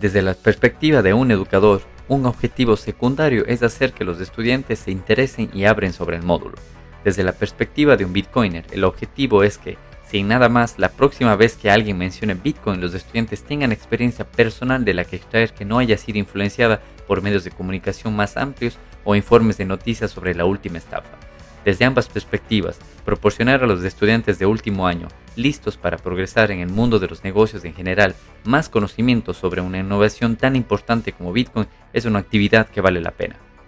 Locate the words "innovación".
29.78-30.36